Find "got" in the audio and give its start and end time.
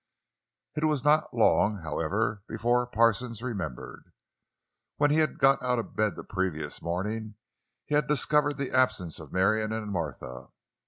5.37-5.61